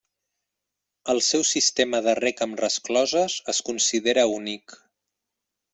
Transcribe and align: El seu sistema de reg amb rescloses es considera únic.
El 1.13 1.21
seu 1.25 1.45
sistema 1.49 2.01
de 2.07 2.15
reg 2.21 2.41
amb 2.47 2.59
rescloses 2.65 3.39
es 3.55 3.61
considera 3.71 4.29
únic. 4.41 4.81